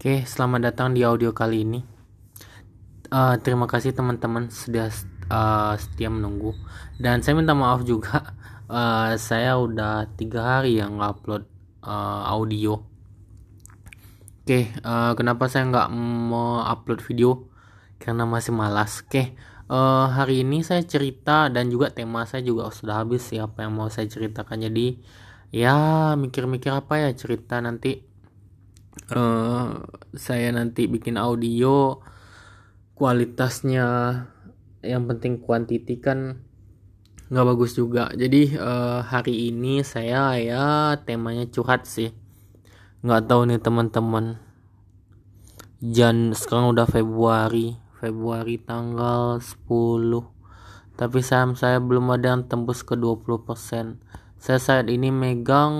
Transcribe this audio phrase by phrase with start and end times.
[0.00, 1.84] Oke, selamat datang di audio kali ini.
[3.12, 4.88] Uh, terima kasih teman-teman sudah
[5.28, 6.56] uh, setia menunggu.
[6.96, 8.32] Dan saya minta maaf juga,
[8.72, 11.44] uh, saya udah tiga hari yang upload
[11.84, 12.80] uh, audio.
[14.40, 17.52] Oke, uh, kenapa saya nggak mau upload video?
[18.00, 19.04] Karena masih malas.
[19.04, 19.36] Oke,
[19.68, 23.76] uh, hari ini saya cerita dan juga tema saya juga sudah habis sih apa yang
[23.76, 24.64] mau saya ceritakan.
[24.64, 24.96] Jadi
[25.52, 28.08] ya mikir-mikir apa ya cerita nanti
[29.08, 29.80] uh,
[30.12, 31.96] saya nanti bikin audio
[32.92, 33.86] kualitasnya
[34.84, 36.44] yang penting kuantiti kan
[37.32, 38.12] nggak bagus juga.
[38.12, 42.12] Jadi uh, hari ini saya ya temanya curhat sih.
[43.00, 44.36] Nggak tahu nih teman-teman.
[45.80, 47.80] Jan sekarang udah Februari.
[48.00, 50.40] Februari tanggal 10
[51.00, 53.40] tapi saham saya belum ada yang tembus ke 20%
[54.36, 55.72] saya saat ini megang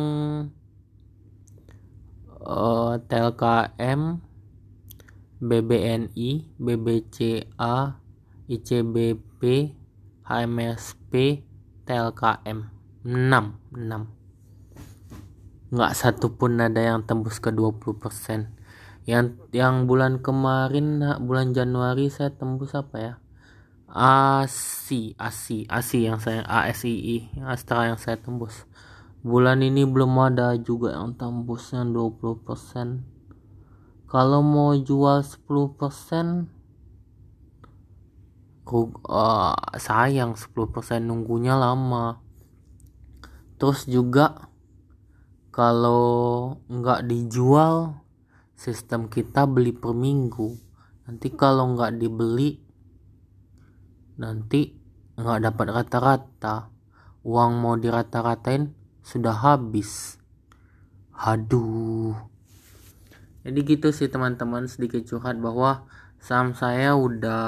[2.44, 4.20] uh, TLKM,
[5.40, 7.76] BBNI, BBCA,
[8.50, 9.42] ICBP,
[10.26, 11.12] HMSP,
[11.90, 12.58] TLKM
[13.02, 13.10] 6
[13.74, 14.20] 6
[15.70, 17.98] nggak satu pun ada yang tembus ke 20%
[19.06, 23.14] yang yang bulan kemarin bulan Januari saya tembus apa ya?
[23.90, 28.66] ASI ASI ASI yang saya ASII Astra yang saya tembus
[29.20, 33.10] bulan ini belum ada juga yang tembusnya 20%
[34.10, 36.50] kalau mau jual 10%
[38.70, 42.18] uh, sayang 10% nunggunya lama.
[43.54, 44.50] Terus juga
[45.50, 48.02] kalau nggak dijual
[48.54, 50.58] sistem kita beli per minggu.
[51.06, 52.58] Nanti kalau nggak dibeli
[54.18, 54.74] nanti
[55.18, 56.56] nggak dapat rata-rata.
[57.20, 58.79] Uang mau dirata-ratain
[59.10, 60.22] sudah habis.
[61.18, 62.30] Aduh
[63.40, 65.88] jadi gitu sih teman-teman sedikit curhat bahwa
[66.20, 67.44] saham saya udah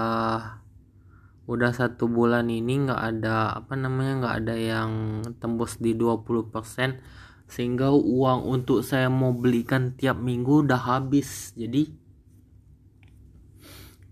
[1.45, 4.93] udah satu bulan ini nggak ada apa namanya nggak ada yang
[5.37, 6.97] tembus di 20%
[7.45, 11.53] sehingga uang untuk saya mau belikan tiap minggu udah habis.
[11.53, 11.93] Jadi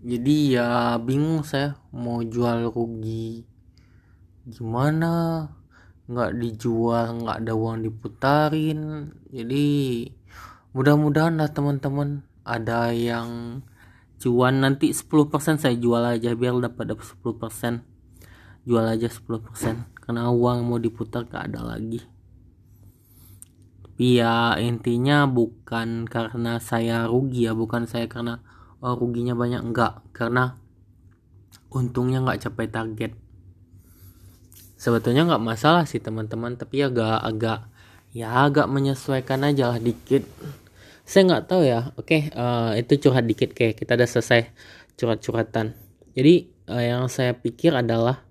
[0.05, 0.69] jadi ya
[1.01, 3.45] bingung saya mau jual rugi
[4.45, 5.45] gimana
[6.11, 9.11] nggak dijual nggak ada uang diputarin.
[9.31, 9.67] Jadi
[10.75, 12.27] mudah-mudahan lah teman-teman.
[12.41, 13.61] Ada yang
[14.21, 17.81] cuan nanti 10% saya jual aja biar dapat dapat 10%
[18.69, 22.05] jual aja 10% karena uang mau diputar gak ada lagi.
[23.81, 28.41] Tapi ya intinya bukan karena saya rugi ya bukan saya karena
[28.81, 30.57] oh, ruginya banyak enggak karena
[31.71, 33.11] untungnya nggak capai target
[34.81, 37.69] sebetulnya nggak masalah sih teman-teman tapi agak agak
[38.17, 40.25] ya agak menyesuaikan aja lah dikit.
[41.05, 44.49] Saya nggak tahu ya oke uh, itu curhat dikit kayak kita udah selesai
[44.97, 45.77] curhat-curhatan.
[46.17, 48.25] Jadi uh, yang saya pikir adalah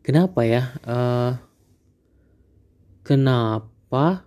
[0.00, 1.36] kenapa ya uh,
[3.04, 4.24] kenapa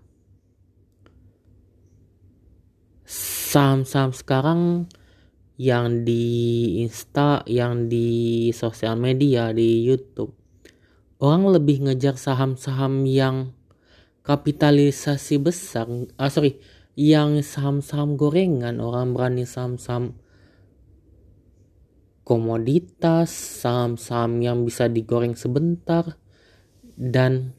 [3.51, 4.85] saham-saham sekarang
[5.61, 6.25] yang di
[6.81, 10.33] Insta, yang di sosial media, di YouTube.
[11.21, 13.53] Orang lebih ngejar saham-saham yang
[14.25, 15.85] kapitalisasi besar,
[16.17, 16.57] ah sorry,
[16.97, 20.17] yang saham-saham gorengan, orang berani saham-saham
[22.25, 23.29] komoditas,
[23.61, 26.17] saham-saham yang bisa digoreng sebentar,
[26.97, 27.53] dan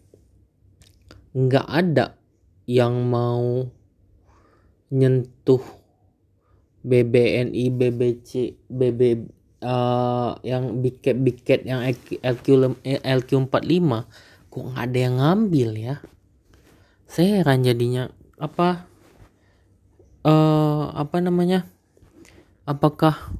[1.38, 2.18] nggak ada
[2.66, 3.70] yang mau
[4.90, 5.81] nyentuh
[6.82, 9.00] BBNI, BBC, BB
[9.62, 12.18] uh, yang biket biket yang LQ
[13.02, 13.86] LQ45
[14.52, 15.96] kok nggak ada yang ngambil ya?
[17.06, 18.84] Saya heran jadinya apa
[20.26, 21.64] uh, apa namanya
[22.66, 23.32] apakah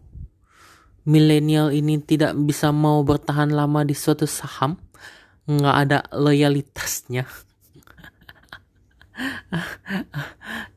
[1.02, 4.78] milenial ini tidak bisa mau bertahan lama di suatu saham?
[5.50, 7.26] Nggak ada loyalitasnya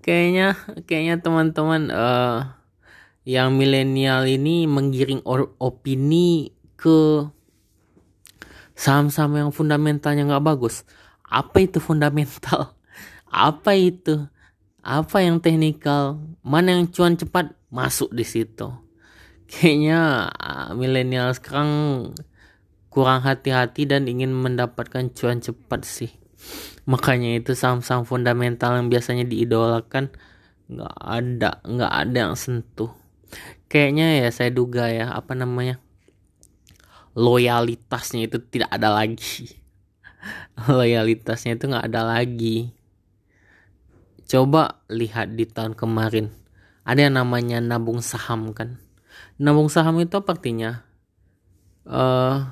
[0.05, 0.53] kayaknya
[0.85, 2.53] kayaknya teman-teman uh,
[3.25, 5.25] yang milenial ini menggiring
[5.57, 7.25] opini ke
[8.77, 10.85] saham-saham yang fundamentalnya nggak bagus.
[11.25, 12.77] Apa itu fundamental?
[13.49, 14.29] Apa itu?
[14.85, 16.21] Apa yang teknikal?
[16.45, 18.69] Mana yang cuan cepat masuk di situ.
[19.49, 21.69] Kayaknya uh, milenial sekarang
[22.93, 26.13] kurang hati-hati dan ingin mendapatkan cuan cepat sih
[26.85, 30.13] makanya itu saham-saham fundamental yang biasanya diidolakan
[30.65, 32.93] nggak ada nggak ada yang sentuh.
[33.69, 35.81] Kayaknya ya saya duga ya apa namanya
[37.17, 39.57] loyalitasnya itu tidak ada lagi.
[40.69, 42.73] Loyalitasnya itu nggak ada lagi.
[44.25, 46.33] Coba lihat di tahun kemarin
[46.85, 48.77] ada yang namanya nabung saham kan?
[49.41, 50.85] Nabung saham itu apa artinya
[51.89, 52.45] uh,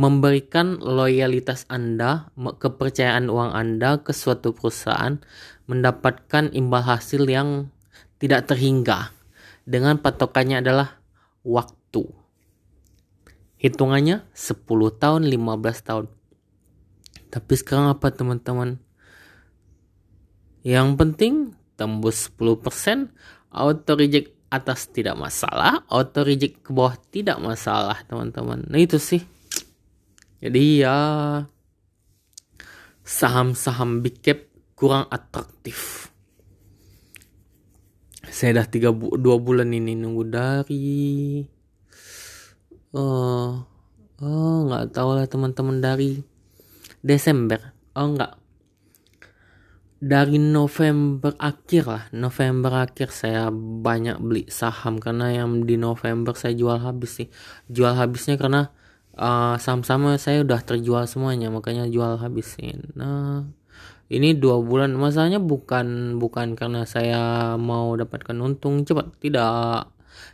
[0.00, 5.20] memberikan loyalitas Anda, kepercayaan uang Anda ke suatu perusahaan
[5.68, 7.68] mendapatkan imbal hasil yang
[8.16, 9.12] tidak terhingga
[9.68, 10.96] dengan patokannya adalah
[11.44, 12.08] waktu.
[13.60, 14.64] Hitungannya 10
[14.96, 16.08] tahun, 15 tahun.
[17.28, 18.80] Tapi sekarang apa teman-teman?
[20.64, 21.34] Yang penting
[21.76, 23.12] tembus 10%,
[23.52, 28.64] auto reject atas tidak masalah, auto reject ke bawah tidak masalah teman-teman.
[28.64, 29.20] Nah itu sih
[30.40, 30.98] jadi ya
[33.04, 34.40] saham-saham big cap
[34.72, 36.08] kurang atraktif.
[38.24, 41.44] Saya dah tiga bu dua bulan ini nunggu dari
[42.96, 43.60] oh
[44.20, 46.24] oh nggak tahu lah teman-teman dari
[47.04, 47.76] Desember.
[47.92, 48.32] Oh nggak.
[50.00, 52.04] Dari November akhir lah.
[52.16, 57.28] November akhir saya banyak beli saham karena yang di November saya jual habis sih.
[57.68, 58.72] Jual habisnya karena
[59.16, 62.92] uh, saham-saham saya udah terjual semuanya makanya jual habisin.
[62.94, 63.48] Nah
[64.10, 64.90] ini dua bulan.
[64.98, 68.82] Masalahnya bukan bukan karena saya mau dapatkan untung.
[68.82, 69.86] Cepat tidak.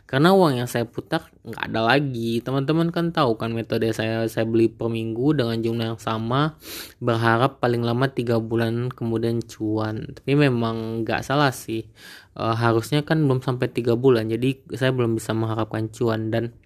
[0.09, 2.41] Karena uang yang saya putar nggak ada lagi.
[2.41, 4.25] Teman-teman kan tahu kan metode saya.
[4.25, 6.57] Saya beli per minggu dengan jumlah yang sama.
[6.97, 10.09] Berharap paling lama tiga bulan kemudian cuan.
[10.09, 11.85] Tapi memang nggak salah sih.
[12.33, 14.25] E, harusnya kan belum sampai tiga bulan.
[14.33, 16.33] Jadi saya belum bisa mengharapkan cuan.
[16.33, 16.57] Dan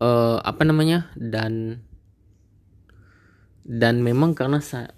[0.00, 1.12] uh, apa namanya?
[1.14, 1.84] Dan
[3.64, 4.92] dan memang karena saya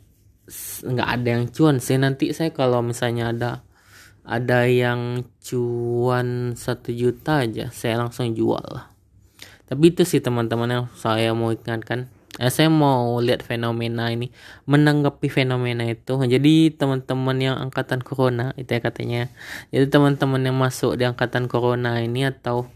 [0.87, 1.99] nggak ada yang cuan sih.
[1.99, 3.51] Nanti saya kalau misalnya ada
[4.27, 8.91] ada yang cuan satu juta aja saya langsung jual lah.
[9.67, 12.11] Tapi itu sih teman-teman yang saya mau ingatkan.
[12.37, 14.29] Eh, saya mau lihat fenomena ini
[14.69, 16.21] menanggapi fenomena itu.
[16.21, 19.33] Jadi teman-teman yang angkatan corona itu ya katanya.
[19.73, 22.69] Jadi teman-teman yang masuk di angkatan corona ini atau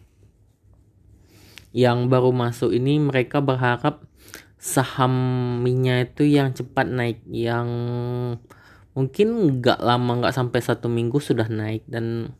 [1.70, 4.02] yang baru masuk ini mereka berharap
[4.60, 5.14] saham
[5.64, 7.68] minyak itu yang cepat naik yang
[8.92, 12.36] mungkin nggak lama nggak sampai satu minggu sudah naik dan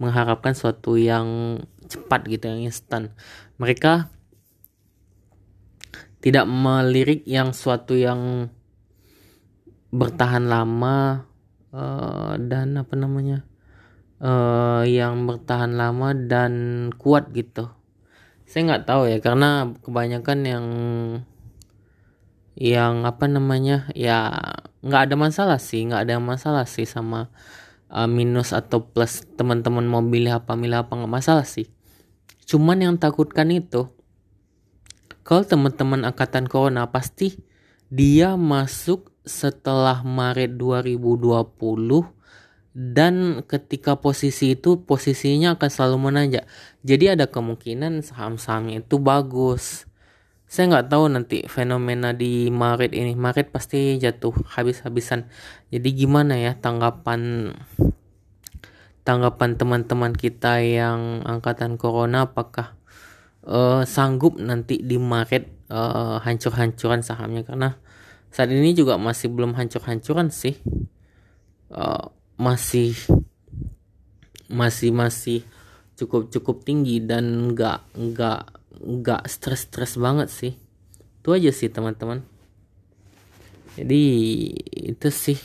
[0.00, 3.12] mengharapkan suatu yang cepat gitu yang instan.
[3.60, 4.08] Mereka
[6.24, 8.48] tidak melirik yang suatu yang
[9.92, 11.28] bertahan lama
[11.74, 13.44] uh, dan apa namanya
[14.22, 16.52] uh, yang bertahan lama dan
[16.94, 17.79] kuat gitu
[18.50, 20.66] saya nggak tahu ya karena kebanyakan yang
[22.58, 24.34] yang apa namanya ya
[24.82, 27.30] nggak ada masalah sih nggak ada masalah sih sama
[27.90, 31.68] uh, minus atau plus teman-teman mau pilih apa milih apa nggak masalah sih.
[32.46, 33.90] Cuman yang takutkan itu
[35.22, 37.38] kalau teman-teman angkatan corona pasti
[37.86, 41.54] dia masuk setelah Maret 2020
[42.80, 46.48] dan ketika posisi itu posisinya akan selalu menanjak.
[46.80, 49.84] Jadi ada kemungkinan saham-sahamnya itu bagus.
[50.48, 53.12] Saya nggak tahu nanti fenomena di Maret ini.
[53.12, 55.28] Maret pasti jatuh habis-habisan.
[55.68, 57.52] Jadi gimana ya tanggapan
[59.04, 62.32] tanggapan teman-teman kita yang angkatan corona?
[62.32, 62.80] Apakah
[63.44, 67.44] uh, sanggup nanti di Maret uh, hancur-hancuran sahamnya?
[67.44, 67.76] Karena
[68.32, 70.56] saat ini juga masih belum hancur-hancuran sih.
[71.70, 72.10] Uh,
[72.40, 72.96] masih
[74.48, 75.44] masih masih
[76.00, 78.40] cukup cukup tinggi dan nggak nggak
[78.80, 80.52] nggak stres stres banget sih.
[81.20, 82.24] Itu aja sih teman-teman.
[83.76, 84.02] Jadi
[84.72, 85.36] itu sih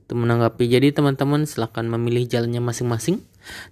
[0.00, 0.64] itu menanggapi.
[0.64, 3.20] Jadi teman-teman silahkan memilih jalannya masing-masing.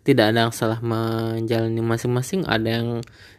[0.05, 2.45] Tidak ada yang salah menjalani masing-masing.
[2.45, 2.89] Ada yang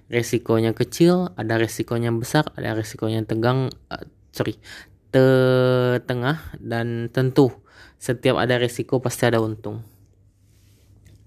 [0.09, 4.57] resikonya kecil ada resikonya besar ada resikonya tegang uh, sorry
[5.09, 5.25] te
[6.05, 7.49] tengah dan tentu.
[7.99, 9.83] Setiap ada resiko pasti ada untung.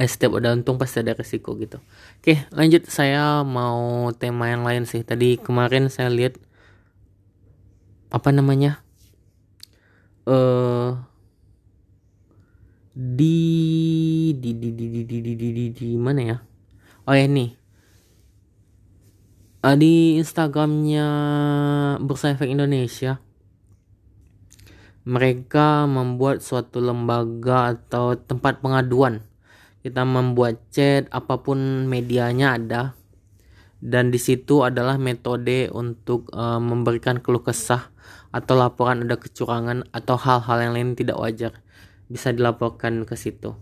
[0.00, 1.82] Eh setiap ada untung pasti ada resiko gitu.
[2.22, 2.88] Oke lanjut.
[2.88, 5.04] Saya mau tema yang lain sih.
[5.04, 6.38] Tadi kemarin saya lihat
[8.12, 8.80] apa namanya
[10.28, 10.90] eh uh,
[12.92, 13.40] di
[14.36, 16.38] di di di di di di di, di, di mana ya?
[17.04, 17.58] Oh ya nih.
[19.62, 21.06] Uh, di Instagramnya
[22.02, 23.22] Bursa Efek Indonesia
[25.02, 29.22] mereka membuat suatu lembaga atau tempat pengaduan.
[29.82, 32.82] Kita membuat chat, apa pun medianya ada.
[33.82, 37.90] Dan di situ adalah metode untuk uh, memberikan keluh kesah
[38.30, 41.52] atau laporan ada kecurangan atau hal-hal yang lain tidak wajar
[42.06, 43.58] bisa dilaporkan ke situ.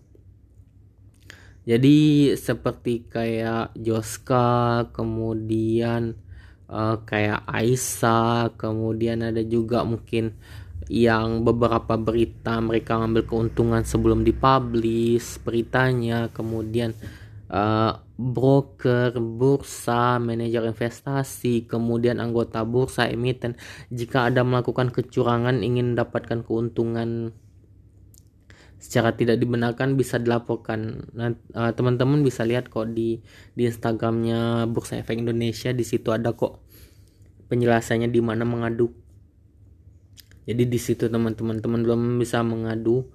[1.65, 6.21] Jadi seperti kayak Joska, kemudian
[6.69, 10.37] uh, kayak Aisyah, kemudian ada juga mungkin
[10.91, 16.99] yang beberapa berita mereka ngambil keuntungan sebelum dipublish beritanya kemudian
[17.47, 23.55] uh, broker bursa manajer investasi kemudian anggota bursa emiten
[23.95, 27.39] jika ada melakukan kecurangan ingin mendapatkan keuntungan
[28.81, 31.05] secara tidak dibenarkan bisa dilaporkan.
[31.13, 33.21] Nah, uh, teman-teman bisa lihat kok di
[33.53, 36.65] di Instagramnya Bursa Efek Indonesia di situ ada kok
[37.53, 38.89] penjelasannya di mana mengadu.
[40.51, 43.07] Jadi di situ teman-teman teman belum bisa mengadu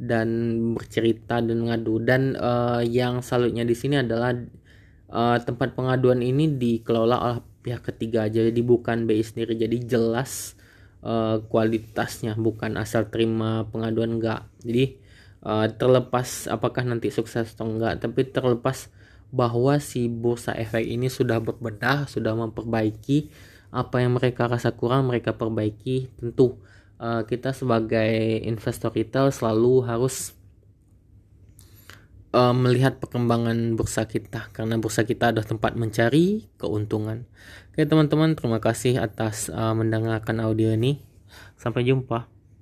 [0.00, 0.28] dan
[0.72, 4.32] bercerita dan mengadu dan uh, yang salutnya di sini adalah
[5.12, 8.24] uh, tempat pengaduan ini dikelola oleh pihak ketiga.
[8.32, 9.52] Jadi bukan BI sendiri.
[9.60, 10.56] Jadi jelas
[11.04, 12.40] uh, kualitasnya.
[12.40, 14.48] Bukan asal terima pengaduan enggak.
[14.64, 14.96] Jadi
[15.44, 18.90] uh, terlepas apakah nanti sukses atau enggak tapi terlepas
[19.28, 23.28] bahwa si bursa efek ini sudah berbenah sudah memperbaiki
[23.68, 26.56] apa yang mereka rasa kurang mereka perbaiki tentu
[26.98, 30.38] uh, kita sebagai investor retail selalu harus
[32.34, 37.24] uh, melihat perkembangan bursa kita karena bursa kita adalah tempat mencari keuntungan.
[37.72, 41.02] Oke teman-teman terima kasih atas uh, mendengarkan audio ini.
[41.58, 42.37] Sampai jumpa.